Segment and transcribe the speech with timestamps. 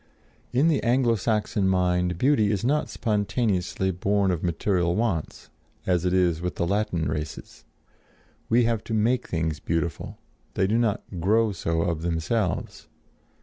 [0.51, 5.51] In the Anglo Saxon mind beauty is not spontaneously born of material wants,
[5.85, 7.65] as it is with the Latin races.
[8.49, 10.17] We have to make things beautiful;
[10.55, 12.87] they do not grow so of themselves.